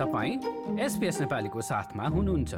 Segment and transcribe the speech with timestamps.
[0.00, 2.54] तपाईँ एसपिएस नेपालीको साथमा हुनुहुन्छ।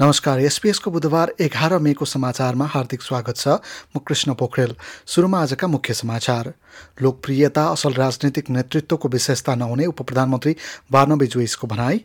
[0.00, 3.48] नमस्कार एसपिएसको बुधबार एघार मेको समाचारमा हार्दिक स्वागत छ।
[3.94, 4.74] म कृष्ण पोखरेल।
[5.06, 6.52] सुरुमा आजका मुख्य समाचार।
[7.02, 10.56] लोकप्रियता असल राजनीतिक नेतृत्वको विशेषता नहुने उप प्रधानमन्त्री
[10.92, 12.04] बार्नबी जोइसको भनाई।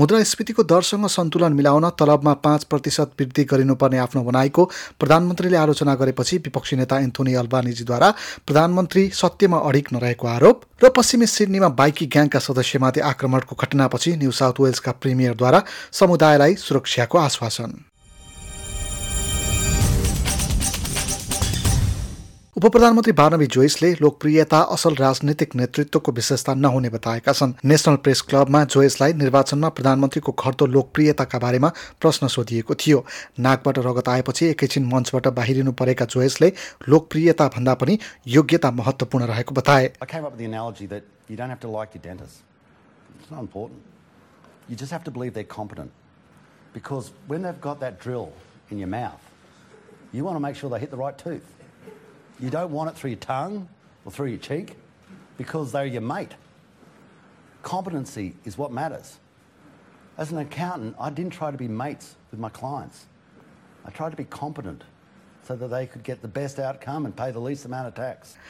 [0.00, 4.64] मुद्रास्फीतिको दरसँग सन्तुलन मिलाउन तलबमा पाँच प्रतिशत वृद्धि गरिनुपर्ने आफ्नो भनाइको
[5.00, 8.10] प्रधानमन्त्रीले आलोचना गरेपछि विपक्षी नेता एन्थोनी अल्बानिजीद्वारा
[8.46, 14.60] प्रधानमन्त्री सत्यमा अडिक नरहेको आरोप र पश्चिमी सिडनीमा बाइकी ग्याङका सदस्यमाथि आक्रमणको घटनापछि न्यू साउथ
[14.60, 15.62] वेल्सका प्रिमियरद्वारा
[16.00, 17.91] समुदायलाई सुरक्षाको आश्वासन।
[22.62, 28.62] उप प्रधानमन्त्री बार्नबी जोइसले लोकप्रियता असल राजनीतिक नेतृत्वको विशेषता नहुने बताएका छन्। नेसनल प्रेस क्लबमा
[28.70, 31.68] जोइसलाई निर्वाचनमा प्रधानमन्त्रीको घट्दो लोकप्रियताका बारेमा
[32.00, 32.98] प्रश्न सोधिएको थियो।
[33.42, 36.52] नाकबाट रगत आएपछि एकैछिन मञ्चबाट बाहिरिनु परेका जोइसले
[36.88, 37.98] लोकप्रियता भन्दा पनि
[38.36, 39.90] योग्यता महत्त्वपूर्ण रहेको बताए।
[50.14, 51.61] You want to make sure they hit the right tooth.
[52.42, 53.68] You don't want it through your tongue
[54.04, 54.76] or through your cheek
[55.38, 56.34] because they're your mate.
[57.62, 59.20] Competency is what matters.
[60.18, 63.06] As an accountant, I didn't try to be mates with my clients.
[63.84, 64.82] I tried to be competent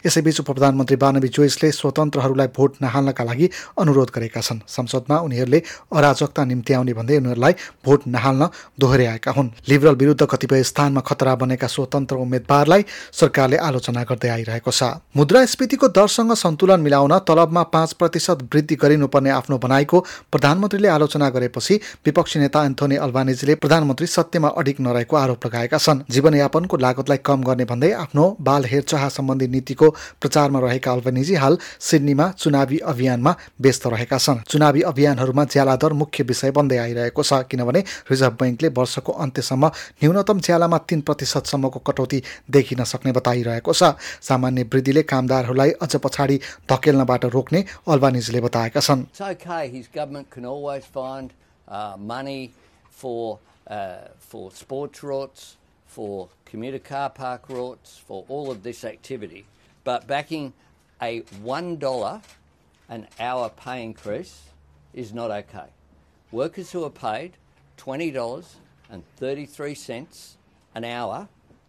[0.06, 3.48] यसैबीच उप प्रधानमन्त्री बानवी जोइसले स्वतन्त्रहरूलाई vote नहाल्नका लागि
[3.80, 7.54] अनुरोध गरेका छन्। संसदमा उनीहरूले अराजकता निम्ति आउने भन्दै उनीहरूलाई
[7.84, 8.48] भोट नहाल्न
[8.80, 15.00] दोहोऱ्याएका हुन्। लिबरल विरुद्ध कतिपय स्थानमा खतरा बनेका स्वतन्त्र उम्मेद्वारलाई सरकारले आलोचना गर्दै आइरहेको छ।
[15.16, 19.98] मुद्रास्फीतिको दरसँग सन्तुलन मिलाउन तलबमा पाँच प्रतिशत वृद्धि गरिनुपर्ने आफ्नो भनाइको
[20.28, 26.76] प्रधानमन्त्रीले आलोचना गरेपछि विपक्षी नेता एन्थोनी अल्बानिजीले प्रधानमन्त्री सत्यमा अडिक नरहेको आरोप लगाएका छन्। जीवनयापनको
[26.82, 29.88] लागतलाई कम गर्ने भन्दै आफ्नो बाल हेरचाह सम्बन्धी नीतिको
[30.20, 36.24] प्रचारमा रहेका अल्बनिजी हाल सिडनीमा चुनावी अभियानमा व्यस्त रहेका छन्। चुनावी अभियानहरूमा ज्याला दर मुख्य
[36.24, 39.64] विषय बन्दै आइरहेको छ किनभने रिजर्भ ब्याङ्कले वर्षको अन्त्यसम्म
[40.02, 42.18] न्यूनतम ज्यालामा तिन प्रतिशतसम्मको कटौती
[42.50, 46.36] देखिन सक्ने बताइरहेको छ। सामान्य वृद्धिले कामदारहरूलाई अझ पछाडि
[46.70, 49.06] धकेल्नबाट रोक्ने अल्बानिजले बताएका छन्।
[55.94, 59.44] For commuter car park routes, for all of this activity.
[59.84, 60.52] But backing
[61.00, 62.20] a $1
[62.88, 64.34] an hour pay increase
[64.94, 65.68] is not okay.
[66.30, 67.32] Workers who are paid
[67.78, 70.34] $20.33
[70.74, 71.28] an hour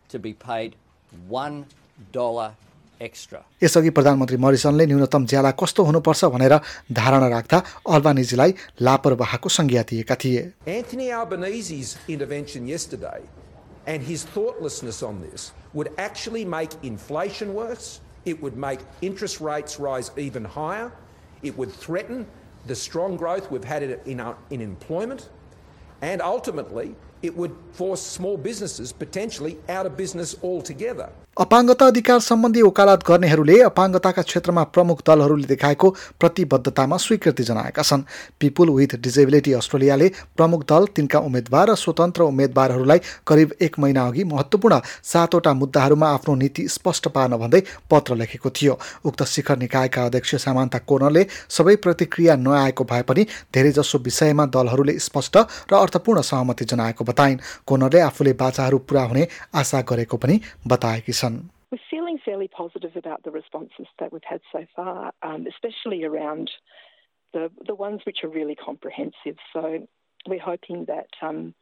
[0.10, 0.76] to be paid
[1.30, 1.66] $1
[3.02, 3.40] extra.
[3.64, 6.54] यसअघि प्रधानमन्त्री मरिसनले न्यूनतम ज्याला कस्तो हुनुपर्छ भनेर
[7.00, 7.58] धारणा राख्दा
[7.96, 8.52] अल्बानिजीलाई
[8.88, 13.22] लापरवाहको संज्ञा दिएका थिए Anthony Albanese's intervention yesterday
[13.86, 18.00] and his thoughtlessness on this would actually make inflation worse.
[18.26, 20.92] It would make interest rates rise even higher.
[21.42, 22.26] It would threaten
[22.66, 25.30] the strong growth we've had in, in employment.
[26.02, 31.10] And ultimately, it would force small businesses potentially out of business altogether.
[31.38, 35.90] अपाङ्गता अधिकार सम्बन्धी वकालत गर्नेहरूले अपाङ्गताका क्षेत्रमा प्रमुख दलहरूले देखाएको
[36.22, 38.04] प्रतिबद्धतामा स्वीकृति जनाएका छन्।
[38.40, 44.24] पिपुल विथ डिजेबिलिटी अस्ट्रेलियाले प्रमुख दल तिनका उम्मेद्वार र स्वतन्त्र उम्मेद्वारहरूलाई करिब एक महिना अघि
[44.34, 50.36] महत्त्वपूर्ण सातवटा मुद्दाहरूमा आफ्नो नीति स्पष्ट पार्न भन्दै पत्र लेखेको थियो। उक्त शिखर निकायका अध्यक्ष
[50.46, 55.38] सामान्ता कोनरले सबै प्रतिक्रिया नआएको भए पनि धेरैजसो विषयमा दलहरूले स्पष्ट
[55.72, 59.28] र अर्थपूर्ण सहमति जनाएको बताइन् कोनरले आफूले बाचाहरू पुरा हुने
[59.64, 61.42] आशा गरेको पनि बताएकी छन्
[61.74, 66.52] We're feeling fairly positive about the responses that we've had so far, um, especially around
[67.34, 69.38] the the ones which are really comprehensive.
[69.54, 69.88] So
[70.28, 71.56] we're hoping that um,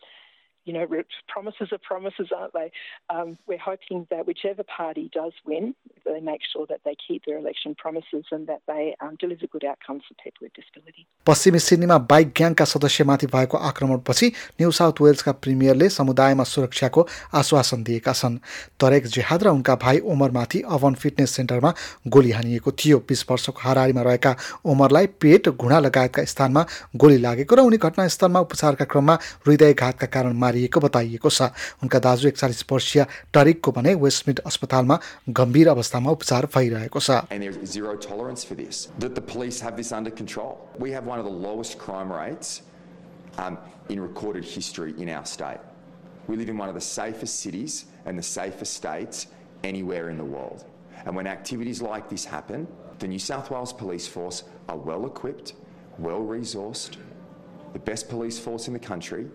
[0.65, 0.85] you know,
[1.27, 2.71] promises are promises, aren't they?
[3.09, 5.73] Um, we're hoping that whichever party does win,
[6.05, 9.65] they make sure that they keep their election promises and that they um, deliver good
[9.65, 11.05] outcomes for people with disability.
[11.25, 14.27] पश्चिमी सिडनीमा bike ग्याङका सदस्यमाथि भएको आक्रमणपछि
[14.61, 17.01] new south वेल्सका प्रिमियरले समुदायमा सुरक्षाको
[17.41, 18.37] आश्वासन दिएका छन्
[18.81, 21.73] तरेक जेहाद र उनका भाइ ओमरमाथि अवन फिटनेस सेन्टरमा
[22.15, 24.35] गोली हानिएको थियो बिस वर्षको हारारीमा रहेका
[24.73, 26.65] ओमरलाई पेट घुँडा लगायतका स्थानमा
[27.05, 31.42] गोली लागेको र उनी घटनास्थलमा उपचारका क्रममा हृदयघातका कारण मारिएको बताइएको छ
[31.82, 34.98] उनका दाजु एकचालिस वर्षीय टरिकको भने वेस्टमिड अस्पतालमा
[35.40, 38.88] गम्भीर अवस्थामा उपचार भइरहेको छ And there's zero tolerance for this.
[38.98, 40.58] That the police have this under control.
[40.78, 42.62] We have one of the lowest crime rates
[43.38, 43.58] um,
[43.88, 45.60] in recorded history in our state.
[46.26, 49.26] We live in one of the safest cities and the safest states
[49.64, 50.64] anywhere in the world.
[51.04, 52.66] And when activities like this happen,
[52.98, 55.52] the New South Wales Police Force are well equipped,
[55.98, 56.96] well resourced,
[57.72, 59.26] the best police force in the country,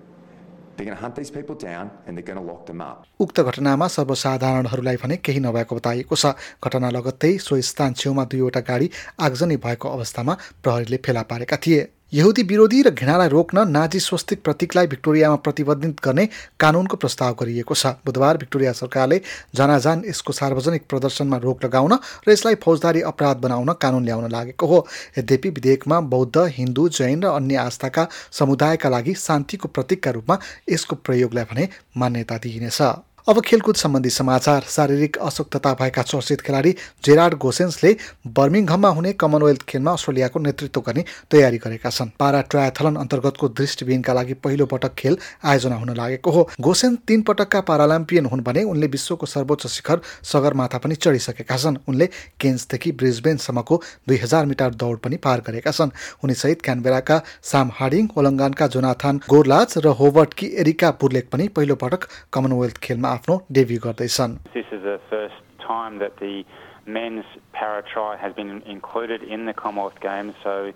[3.20, 6.26] उक्त घटनामा सर्वसाधारणहरूलाई भने केही नभएको बताइएको छ।
[6.64, 8.90] घटना लगत्तै so स्थान छेउमा दुईवटा गाडी
[9.20, 11.80] आगजनी भएको अवस्थामा प्रहरीले फेला पारेका थिए।
[12.16, 16.24] यहुदी विरोधी र घृणालाई रोक्न नाजी स्वस्तिक प्रतीकलाई भिक्टोरियामा प्रतिबन्धित गर्ने
[16.56, 19.20] कानुनको प्रस्ताव गरिएको छ। बुधबार भिक्टोरिया सरकारले
[19.52, 21.92] जनाजान यसको सार्वजनिक प्रदर्शनमा रोक लगाउन
[22.24, 24.78] र यसलाई फौजदारी अपराध बनाउन कानुन ल्याउन लागेको हो।
[25.18, 30.38] यद्यपि विधेयकमा बौद्ध हिन्दू जैन र अन्य आस्थाका समुदायका लागि शान्तिको प्रतीकका रूपमा
[30.72, 32.80] यसको प्रयोगलाई भने मान्यता दिइनेछ।
[33.28, 36.70] अब खेलकुद सम्बन्धी समाचार। शारीरिक अशक्तता भएका चर्चित खेलाडी
[37.04, 37.90] जेराड गोसेन्सले
[38.26, 44.34] बर्मिङहममा हुने कमनवेल्थ खेलमा अस्ट्रेलियाको नेतृत्व गर्ने तयारी गरेका छन्। पारा ट्रायथलन अन्तर्गतको दृष्टिविहीनका लागि
[44.36, 49.26] पहिलो पटक खेल आयोजना हुन लागेको हो। गोसेन तीन पटकका पारालाम्पियन हुन् भने उनले विश्वको
[49.26, 52.06] सर्वोच्च शिखर सगरमाथा पनि चढिसकेका छन्। उनले
[52.40, 55.90] केन्सदेखि ब्रिजबेनसम्मको दुई हजार मिटर दौड पनि पार गरेका छन्।
[56.22, 62.78] उनीसहित क्यानबेराका साम हार्डिङ ओलङ्गानका जोनाथान गोरलाज र होवर्टकी एरिका पुर्लेक पनि पहिलो पटक कमनवेल्थ
[62.78, 66.45] खेलमा आफ्नो डेब्यू गर्दैछन् This is the first time that the
[66.85, 70.33] men's para tri has been included in the Commonwealth Games.
[70.43, 70.73] So,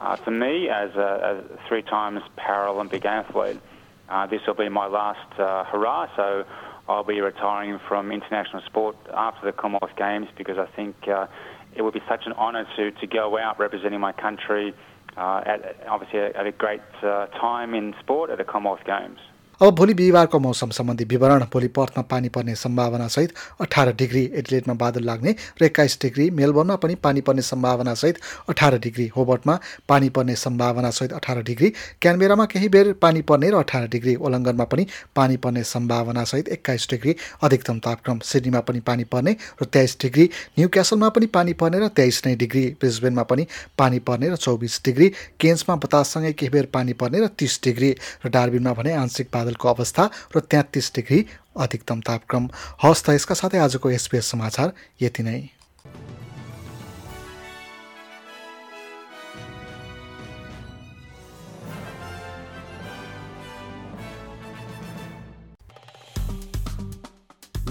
[0.00, 3.60] uh, for me, as a, a three times Paralympic athlete,
[4.08, 6.08] uh, this will be my last uh, hurrah.
[6.16, 6.44] So,
[6.88, 11.26] I'll be retiring from international sport after the Commonwealth Games because I think uh,
[11.74, 14.74] it would be such an honour to, to go out representing my country
[15.16, 19.18] uh, at obviously at a great uh, time in sport at the Commonwealth Games.
[19.61, 25.03] अब भोलि बिहिबारको मौसम सम्बन्धी विवरण भोलि पर्थमा पानी पर्ने सम्भावनासहित अठार डिग्री एडिलेटमा बादल
[25.03, 28.19] लाग्ने र एक्काइस डिग्री मेलबर्नमा पनि पानी पर्ने सम्भावनासहित
[28.49, 29.57] अठार डिग्री होबर्टमा
[29.89, 31.69] पानी पर्ने सम्भावनासहित अठार डिग्री
[32.01, 34.85] क्यानबेरामा केही बेर पानी पर्ने र अठार डिग्री ओलङ्गनमा पनि
[35.15, 40.67] पानी पर्ने सम्भावनासहित एक्काइस डिग्री अधिकतम तापक्रम सिडनीमा पनि पानी पर्ने र तेइस डिग्री न्यू
[40.69, 43.47] क्यासलमा पनि पानी पर्ने र तेइस नै डिग्री ब्रिजबेनमा पनि
[43.77, 47.95] पानी पर्ने र चौबिस डिग्री केन्समा बताससँगै केही बेर पानी पर्ने र तिस डिग्री
[48.25, 51.19] र डार्बिनमा भने आंशिक बादलको अवस्था र तेत्तिस डिग्री
[51.59, 52.47] अधिकतम तापक्रम।
[52.79, 55.41] हवस् त यसका साथै आजको एसपिएस समाचार यति नै।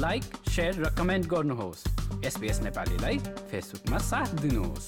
[0.03, 1.81] लाइक सेयर र कमेन्ट गर्नुहोस्।
[2.27, 3.19] एसपिएस नेपालीलाई
[3.51, 4.87] फेसबुकमा साथ दिनुहोस्।